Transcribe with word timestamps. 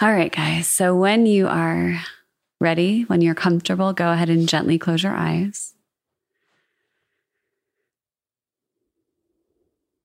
All 0.00 0.12
right, 0.12 0.30
guys. 0.30 0.68
So 0.68 0.94
when 0.94 1.26
you 1.26 1.48
are 1.48 2.00
ready, 2.60 3.02
when 3.02 3.20
you're 3.20 3.34
comfortable, 3.34 3.92
go 3.92 4.12
ahead 4.12 4.30
and 4.30 4.48
gently 4.48 4.78
close 4.78 5.02
your 5.02 5.14
eyes. 5.14 5.74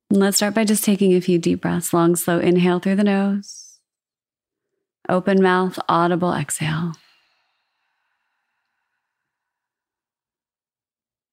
Let's 0.09 0.38
start 0.38 0.56
by 0.56 0.66
just 0.66 0.84
taking 0.84 1.14
a 1.14 1.22
few 1.22 1.38
deep 1.38 1.62
breaths. 1.62 1.94
Long, 1.94 2.16
slow 2.16 2.40
inhale 2.40 2.80
through 2.80 2.98
the 2.98 3.04
nose. 3.04 3.80
Open 5.08 5.42
mouth, 5.42 5.80
audible 5.88 6.34
exhale. 6.34 6.94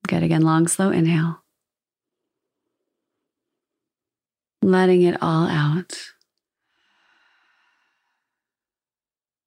Good. 0.06 0.22
Again, 0.22 0.42
long, 0.42 0.68
slow 0.68 0.90
inhale. 0.90 1.42
Letting 4.68 5.00
it 5.00 5.16
all 5.22 5.46
out. 5.48 5.96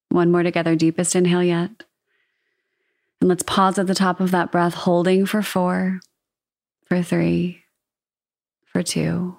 One 0.09 0.31
more 0.31 0.41
together, 0.41 0.75
deepest 0.75 1.15
inhale 1.15 1.43
yet. 1.43 1.69
And 3.19 3.29
let's 3.29 3.43
pause 3.43 3.77
at 3.77 3.85
the 3.85 3.93
top 3.93 4.19
of 4.19 4.31
that 4.31 4.51
breath, 4.51 4.73
holding 4.73 5.27
for 5.27 5.43
four, 5.43 5.99
for 6.85 7.03
three, 7.03 7.61
for 8.65 8.81
two, 8.81 9.37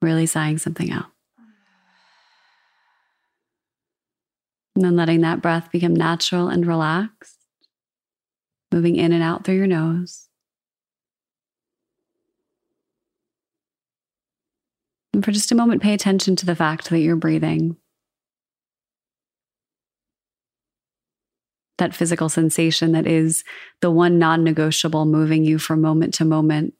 really 0.00 0.26
sighing 0.26 0.58
something 0.58 0.92
out. 0.92 1.10
And 4.76 4.84
then 4.84 4.94
letting 4.94 5.22
that 5.22 5.42
breath 5.42 5.72
become 5.72 5.94
natural 5.94 6.46
and 6.46 6.64
relaxed, 6.64 7.40
moving 8.70 8.94
in 8.94 9.12
and 9.12 9.24
out 9.24 9.44
through 9.44 9.56
your 9.56 9.66
nose. 9.66 10.28
And 15.14 15.24
for 15.24 15.30
just 15.30 15.52
a 15.52 15.54
moment, 15.54 15.80
pay 15.80 15.94
attention 15.94 16.34
to 16.34 16.44
the 16.44 16.56
fact 16.56 16.90
that 16.90 16.98
you're 16.98 17.14
breathing. 17.14 17.76
That 21.78 21.94
physical 21.94 22.28
sensation 22.28 22.90
that 22.92 23.06
is 23.06 23.44
the 23.80 23.92
one 23.92 24.18
non 24.18 24.42
negotiable 24.42 25.06
moving 25.06 25.44
you 25.44 25.60
from 25.60 25.80
moment 25.80 26.14
to 26.14 26.24
moment 26.24 26.74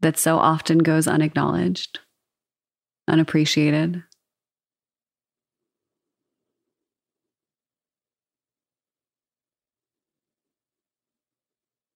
that 0.00 0.18
so 0.18 0.38
often 0.38 0.78
goes 0.78 1.06
unacknowledged, 1.06 1.98
unappreciated. 3.06 4.02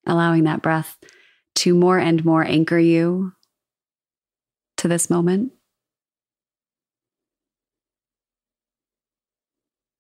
Allowing 0.07 0.45
that 0.45 0.61
breath 0.61 0.99
to 1.55 1.75
more 1.75 1.99
and 1.99 2.23
more 2.23 2.45
anchor 2.45 2.79
you 2.79 3.33
to 4.81 4.89
this 4.89 5.11
moment. 5.11 5.53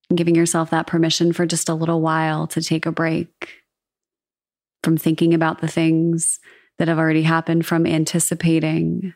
And 0.08 0.16
giving 0.16 0.34
yourself 0.34 0.70
that 0.70 0.86
permission 0.86 1.32
for 1.32 1.46
just 1.46 1.68
a 1.68 1.74
little 1.74 2.00
while 2.00 2.46
to 2.48 2.62
take 2.62 2.86
a 2.86 2.92
break 2.92 3.62
from 4.82 4.96
thinking 4.96 5.34
about 5.34 5.60
the 5.60 5.68
things 5.68 6.40
that 6.78 6.88
have 6.88 6.98
already 6.98 7.22
happened, 7.22 7.66
from 7.66 7.86
anticipating 7.86 9.12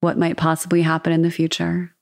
what 0.00 0.16
might 0.16 0.36
possibly 0.36 0.82
happen 0.82 1.12
in 1.12 1.22
the 1.22 1.30
future. 1.30 1.92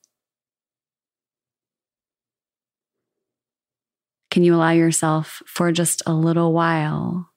Can 4.29 4.43
you 4.43 4.53
allow 4.53 4.69
yourself 4.69 5.41
for 5.47 5.71
just 5.71 6.03
a 6.05 6.13
little 6.13 6.53
while 6.53 7.31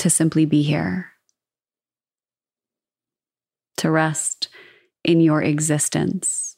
to 0.00 0.10
simply 0.10 0.44
be 0.44 0.62
here? 0.62 1.12
To 3.78 3.90
rest 3.90 4.48
in 5.04 5.20
your 5.20 5.42
existence. 5.42 6.56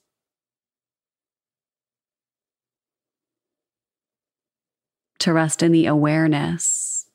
To 5.21 5.33
rest 5.33 5.63
in 5.63 5.73
the 5.73 5.85
awareness 5.85 7.07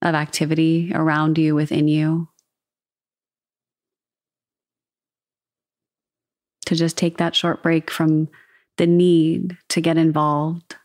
of 0.00 0.14
activity 0.14 0.90
around 0.94 1.36
you, 1.36 1.54
within 1.54 1.88
you. 1.88 2.28
To 6.66 6.74
just 6.74 6.96
take 6.96 7.18
that 7.18 7.36
short 7.36 7.62
break 7.62 7.90
from 7.90 8.28
the 8.78 8.86
need 8.86 9.58
to 9.68 9.82
get 9.82 9.98
involved 9.98 10.76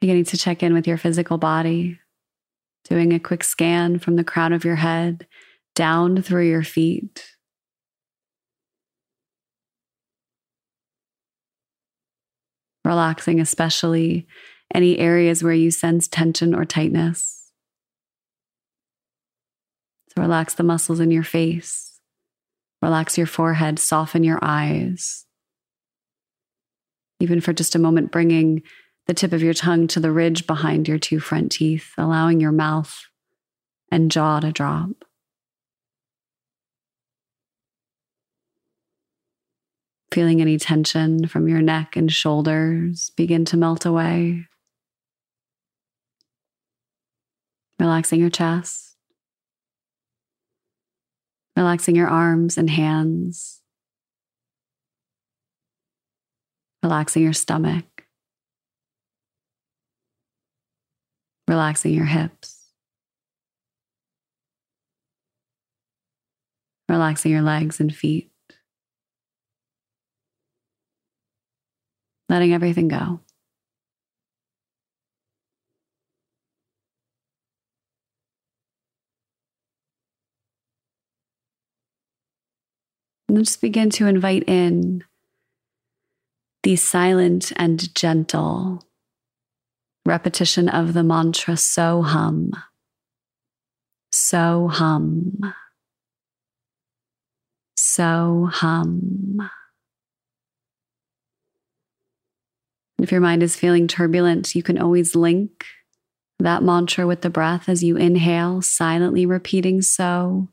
Beginning 0.00 0.24
to 0.26 0.36
check 0.36 0.62
in 0.62 0.74
with 0.74 0.86
your 0.86 0.96
physical 0.96 1.38
body, 1.38 1.98
doing 2.88 3.12
a 3.12 3.18
quick 3.18 3.42
scan 3.42 3.98
from 3.98 4.16
the 4.16 4.24
crown 4.24 4.52
of 4.52 4.64
your 4.64 4.76
head 4.76 5.26
down 5.74 6.22
through 6.22 6.48
your 6.48 6.62
feet. 6.62 7.34
Relaxing, 12.84 13.40
especially 13.40 14.26
any 14.72 14.98
areas 14.98 15.42
where 15.42 15.52
you 15.52 15.70
sense 15.70 16.08
tension 16.08 16.54
or 16.54 16.64
tightness. 16.64 17.50
So 20.14 20.22
relax 20.22 20.54
the 20.54 20.62
muscles 20.62 21.00
in 21.00 21.10
your 21.10 21.22
face, 21.22 22.00
relax 22.82 23.18
your 23.18 23.26
forehead, 23.26 23.78
soften 23.78 24.24
your 24.24 24.38
eyes. 24.42 25.26
Even 27.20 27.40
for 27.40 27.52
just 27.52 27.74
a 27.74 27.78
moment, 27.78 28.12
bringing 28.12 28.62
the 29.08 29.14
tip 29.14 29.32
of 29.32 29.42
your 29.42 29.54
tongue 29.54 29.86
to 29.88 30.00
the 30.00 30.12
ridge 30.12 30.46
behind 30.46 30.86
your 30.86 30.98
two 30.98 31.18
front 31.18 31.50
teeth, 31.50 31.94
allowing 31.96 32.40
your 32.40 32.52
mouth 32.52 33.06
and 33.90 34.10
jaw 34.10 34.38
to 34.38 34.52
drop. 34.52 34.90
Feeling 40.12 40.42
any 40.42 40.58
tension 40.58 41.26
from 41.26 41.48
your 41.48 41.62
neck 41.62 41.96
and 41.96 42.12
shoulders 42.12 43.10
begin 43.16 43.46
to 43.46 43.56
melt 43.56 43.86
away. 43.86 44.46
Relaxing 47.78 48.20
your 48.20 48.30
chest, 48.30 48.96
relaxing 51.56 51.94
your 51.96 52.08
arms 52.08 52.58
and 52.58 52.68
hands, 52.68 53.62
relaxing 56.82 57.22
your 57.22 57.32
stomach. 57.32 57.87
Relaxing 61.48 61.94
your 61.94 62.04
hips, 62.04 62.66
relaxing 66.88 67.32
your 67.32 67.42
legs 67.42 67.80
and 67.80 67.94
feet, 67.94 68.30
letting 72.28 72.52
everything 72.52 72.88
go. 72.88 73.20
And 83.28 83.44
just 83.44 83.60
begin 83.60 83.90
to 83.90 84.06
invite 84.06 84.44
in 84.46 85.04
the 86.62 86.76
silent 86.76 87.52
and 87.56 87.94
gentle 87.94 88.87
repetition 90.08 90.68
of 90.68 90.94
the 90.94 91.04
mantra 91.04 91.56
so 91.56 92.02
hum, 92.02 92.50
so 94.10 94.68
hum, 94.68 95.54
so 97.76 98.48
hum. 98.50 99.50
If 103.00 103.12
your 103.12 103.20
mind 103.20 103.44
is 103.44 103.54
feeling 103.54 103.86
turbulent, 103.86 104.56
you 104.56 104.62
can 104.62 104.78
always 104.78 105.14
link 105.14 105.64
that 106.40 106.62
mantra 106.62 107.06
with 107.06 107.20
the 107.20 107.30
breath 107.30 107.68
as 107.68 107.84
you 107.84 107.96
inhale, 107.96 108.62
silently 108.62 109.26
repeating 109.26 109.82
so. 109.82 110.48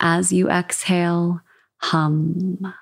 As 0.00 0.32
you 0.32 0.48
exhale, 0.48 1.40
hum. 1.78 2.74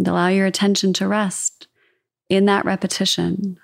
And 0.00 0.08
allow 0.08 0.28
your 0.28 0.46
attention 0.46 0.94
to 0.94 1.06
rest 1.06 1.68
in 2.30 2.46
that 2.46 2.64
repetition. 2.64 3.60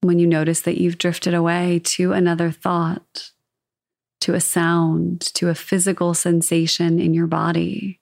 When 0.00 0.18
you 0.18 0.26
notice 0.26 0.62
that 0.62 0.80
you've 0.80 0.98
drifted 0.98 1.32
away 1.32 1.80
to 1.84 2.12
another 2.12 2.50
thought, 2.50 3.30
to 4.22 4.34
a 4.34 4.40
sound, 4.40 5.20
to 5.34 5.48
a 5.48 5.54
physical 5.54 6.12
sensation 6.12 6.98
in 6.98 7.14
your 7.14 7.28
body, 7.28 8.00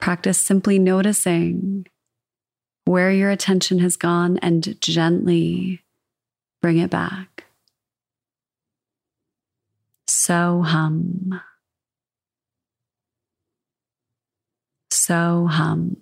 practice 0.00 0.38
simply 0.38 0.78
noticing 0.78 1.84
where 2.86 3.12
your 3.12 3.28
attention 3.28 3.80
has 3.80 3.98
gone 3.98 4.38
and 4.38 4.80
gently 4.80 5.82
bring 6.62 6.78
it 6.78 6.88
back. 6.88 7.45
So 10.26 10.60
hum. 10.62 11.40
So 14.90 15.46
hum. 15.46 15.98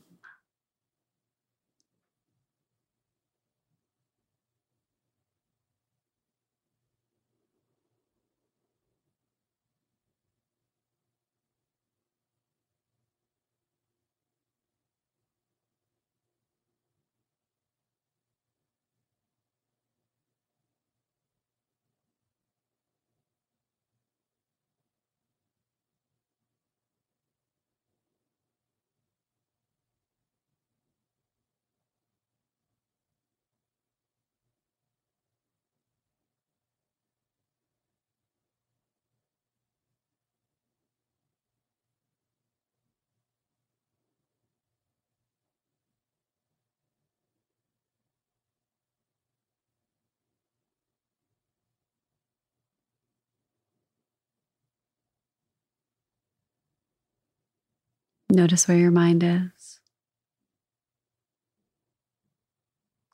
Notice 58.34 58.66
where 58.66 58.76
your 58.76 58.90
mind 58.90 59.22
is. 59.22 59.80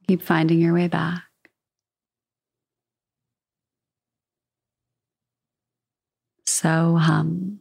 Keep 0.09 0.23
finding 0.23 0.59
your 0.61 0.73
way 0.75 0.89
back. 0.89 1.25
So 6.47 6.97
hum. 6.97 7.60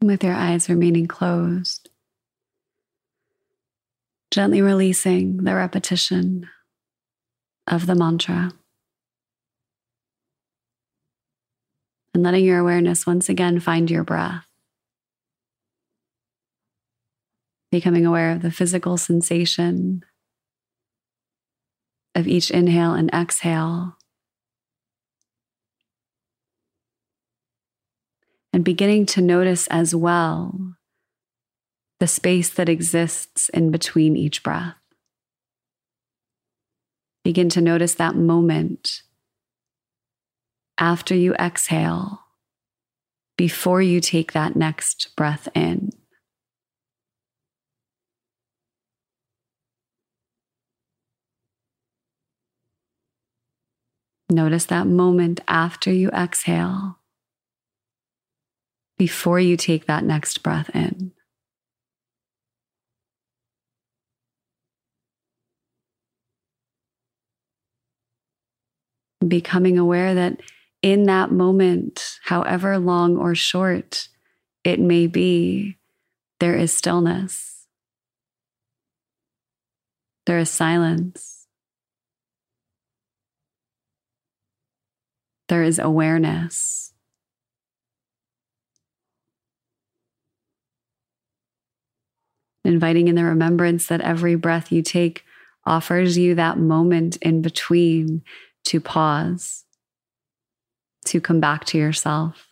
With 0.00 0.24
your 0.24 0.34
eyes 0.34 0.68
remaining 0.68 1.06
closed. 1.06 1.90
Gently 4.30 4.62
releasing 4.62 5.38
the 5.38 5.54
repetition 5.54 6.48
of 7.66 7.86
the 7.86 7.94
mantra. 7.94 8.52
And 12.14 12.22
letting 12.22 12.44
your 12.44 12.58
awareness 12.58 13.06
once 13.06 13.28
again 13.28 13.60
find 13.60 13.90
your 13.90 14.04
breath. 14.04 14.46
Becoming 17.70 18.04
aware 18.04 18.32
of 18.32 18.42
the 18.42 18.50
physical 18.50 18.96
sensation 18.96 20.04
of 22.14 22.26
each 22.26 22.50
inhale 22.50 22.94
and 22.94 23.10
exhale. 23.12 23.96
And 28.52 28.64
beginning 28.64 29.06
to 29.06 29.20
notice 29.20 29.66
as 29.68 29.94
well 29.94 30.74
the 32.00 32.06
space 32.06 32.48
that 32.50 32.68
exists 32.68 33.48
in 33.50 33.70
between 33.70 34.16
each 34.16 34.42
breath. 34.42 34.74
Begin 37.22 37.50
to 37.50 37.60
notice 37.60 37.94
that 37.94 38.16
moment 38.16 39.02
after 40.78 41.14
you 41.14 41.34
exhale, 41.34 42.20
before 43.36 43.82
you 43.82 44.00
take 44.00 44.32
that 44.32 44.56
next 44.56 45.14
breath 45.14 45.46
in. 45.54 45.90
Notice 54.30 54.64
that 54.66 54.86
moment 54.86 55.40
after 55.48 55.92
you 55.92 56.08
exhale, 56.10 56.99
before 59.00 59.40
you 59.40 59.56
take 59.56 59.86
that 59.86 60.04
next 60.04 60.42
breath 60.42 60.68
in. 60.74 61.10
Becoming 69.26 69.78
aware 69.78 70.14
that 70.14 70.42
in 70.82 71.04
that 71.04 71.32
moment, 71.32 72.18
however 72.24 72.78
long 72.78 73.16
or 73.16 73.34
short 73.34 74.08
it 74.64 74.78
may 74.78 75.06
be, 75.06 75.78
there 76.38 76.54
is 76.54 76.70
stillness, 76.70 77.66
there 80.26 80.38
is 80.38 80.50
silence. 80.50 81.38
there 85.48 85.64
is 85.64 85.80
awareness. 85.80 86.89
Inviting 92.64 93.08
in 93.08 93.14
the 93.14 93.24
remembrance 93.24 93.86
that 93.86 94.00
every 94.02 94.34
breath 94.34 94.70
you 94.70 94.82
take 94.82 95.24
offers 95.64 96.18
you 96.18 96.34
that 96.34 96.58
moment 96.58 97.16
in 97.22 97.42
between 97.42 98.22
to 98.64 98.80
pause, 98.80 99.64
to 101.06 101.20
come 101.20 101.40
back 101.40 101.64
to 101.66 101.78
yourself, 101.78 102.48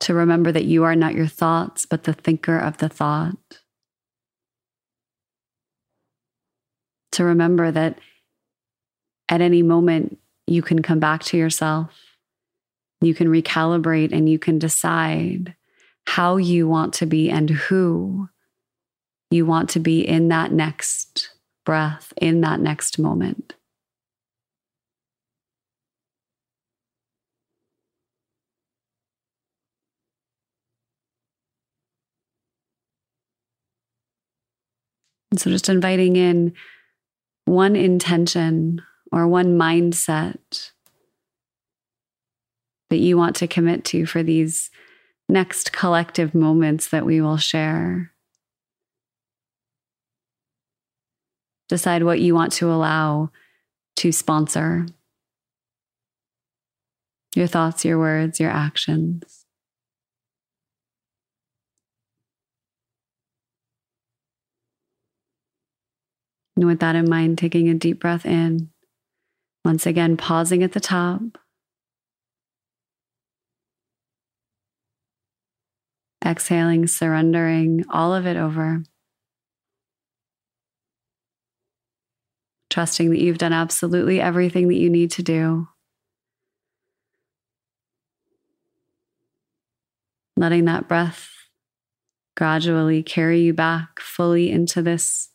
to 0.00 0.14
remember 0.14 0.52
that 0.52 0.64
you 0.64 0.84
are 0.84 0.96
not 0.96 1.14
your 1.14 1.26
thoughts, 1.26 1.86
but 1.86 2.04
the 2.04 2.12
thinker 2.12 2.58
of 2.58 2.78
the 2.78 2.88
thought. 2.88 3.36
To 7.12 7.24
remember 7.24 7.70
that 7.70 7.98
at 9.28 9.40
any 9.40 9.62
moment 9.62 10.18
you 10.46 10.62
can 10.62 10.82
come 10.82 11.00
back 11.00 11.22
to 11.24 11.36
yourself. 11.36 11.90
You 13.00 13.14
can 13.14 13.28
recalibrate 13.28 14.12
and 14.12 14.28
you 14.28 14.38
can 14.38 14.58
decide 14.58 15.54
how 16.08 16.38
you 16.38 16.66
want 16.66 16.94
to 16.94 17.04
be 17.04 17.28
and 17.28 17.50
who 17.50 18.30
you 19.30 19.44
want 19.44 19.68
to 19.68 19.78
be 19.78 20.00
in 20.00 20.28
that 20.28 20.50
next 20.50 21.28
breath, 21.66 22.14
in 22.16 22.40
that 22.40 22.58
next 22.60 22.98
moment. 22.98 23.54
And 35.30 35.38
so 35.38 35.50
just 35.50 35.68
inviting 35.68 36.16
in 36.16 36.54
one 37.44 37.76
intention 37.76 38.80
or 39.12 39.28
one 39.28 39.58
mindset 39.58 40.70
that 42.88 42.96
you 42.96 43.18
want 43.18 43.36
to 43.36 43.46
commit 43.46 43.84
to 43.84 44.06
for 44.06 44.22
these 44.22 44.70
next 45.28 45.72
collective 45.72 46.34
moments 46.34 46.88
that 46.88 47.04
we 47.04 47.20
will 47.20 47.36
share. 47.36 48.12
Decide 51.68 52.02
what 52.02 52.20
you 52.20 52.34
want 52.34 52.52
to 52.54 52.70
allow 52.70 53.30
to 53.96 54.10
sponsor 54.10 54.86
your 57.34 57.46
thoughts, 57.46 57.84
your 57.84 57.98
words, 57.98 58.40
your 58.40 58.50
actions. 58.50 59.44
And 66.56 66.66
with 66.66 66.80
that 66.80 66.96
in 66.96 67.08
mind, 67.08 67.38
taking 67.38 67.68
a 67.68 67.74
deep 67.74 68.00
breath 68.00 68.26
in. 68.26 68.70
Once 69.64 69.86
again, 69.86 70.16
pausing 70.16 70.62
at 70.62 70.72
the 70.72 70.80
top. 70.80 71.20
Exhaling, 76.28 76.86
surrendering 76.86 77.84
all 77.88 78.14
of 78.14 78.26
it 78.26 78.36
over. 78.36 78.82
Trusting 82.68 83.08
that 83.10 83.18
you've 83.18 83.38
done 83.38 83.54
absolutely 83.54 84.20
everything 84.20 84.68
that 84.68 84.76
you 84.76 84.90
need 84.90 85.10
to 85.12 85.22
do. 85.22 85.68
Letting 90.36 90.66
that 90.66 90.86
breath 90.86 91.30
gradually 92.36 93.02
carry 93.02 93.40
you 93.40 93.54
back 93.54 93.98
fully 93.98 94.50
into 94.50 94.82
this 94.82 95.30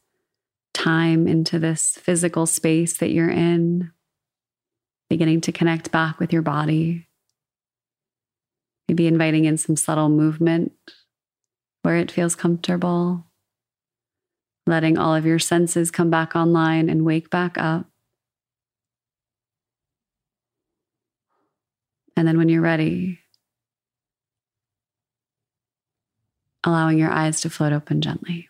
time, 0.74 1.28
into 1.28 1.58
this 1.58 1.98
physical 2.02 2.46
space 2.46 2.98
that 2.98 3.10
you're 3.10 3.32
in 3.32 3.92
beginning 5.10 5.42
to 5.42 5.52
connect 5.52 5.92
back 5.92 6.20
with 6.20 6.32
your 6.32 6.42
body. 6.42 7.08
Maybe 8.88 9.08
inviting 9.08 9.46
in 9.46 9.58
some 9.58 9.76
subtle 9.76 10.10
movement 10.10 10.74
where 11.84 11.98
it 11.98 12.12
feels 12.12 12.36
comfortable. 12.36 13.26
Letting 14.66 14.98
all 14.98 15.16
of 15.16 15.26
your 15.26 15.40
senses 15.40 15.92
come 15.92 16.10
back 16.10 16.36
online 16.36 16.90
and 16.90 17.06
wake 17.06 17.30
back 17.30 17.58
up. 17.58 17.88
And 22.16 22.28
then 22.28 22.38
when 22.38 22.48
you're 22.48 22.62
ready, 22.62 23.20
allowing 26.64 26.98
your 26.98 27.12
eyes 27.12 27.42
to 27.42 27.50
float 27.50 27.74
open 27.74 28.02
gently. 28.02 28.50